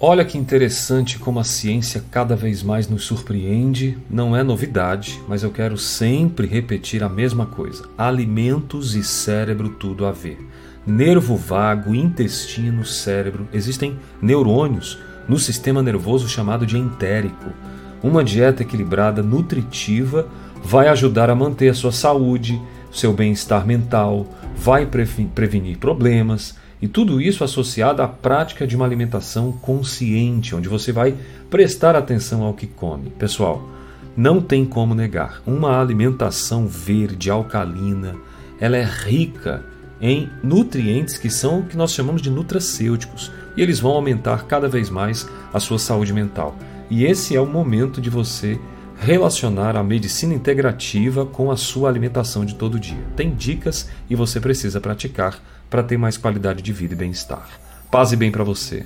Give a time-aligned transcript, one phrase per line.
[0.00, 3.98] Olha que interessante como a ciência cada vez mais nos surpreende.
[4.08, 10.06] Não é novidade, mas eu quero sempre repetir a mesma coisa: alimentos e cérebro tudo
[10.06, 10.38] a ver.
[10.86, 13.48] Nervo vago, intestino, cérebro.
[13.52, 17.50] Existem neurônios no sistema nervoso chamado de entérico.
[18.00, 20.28] Uma dieta equilibrada, nutritiva,
[20.62, 22.62] vai ajudar a manter a sua saúde,
[22.92, 29.52] seu bem-estar mental, vai prevenir problemas e tudo isso associado à prática de uma alimentação
[29.52, 31.14] consciente, onde você vai
[31.50, 33.10] prestar atenção ao que come.
[33.10, 33.68] Pessoal,
[34.16, 38.14] não tem como negar, uma alimentação verde, alcalina,
[38.60, 39.64] ela é rica
[40.00, 44.68] em nutrientes que são o que nós chamamos de nutracêuticos, e eles vão aumentar cada
[44.68, 46.56] vez mais a sua saúde mental.
[46.90, 48.58] E esse é o momento de você
[49.00, 53.02] relacionar a medicina integrativa com a sua alimentação de todo dia.
[53.16, 55.40] Tem dicas e você precisa praticar
[55.70, 57.48] para ter mais qualidade de vida e bem-estar.
[57.90, 58.84] Paz e bem para você.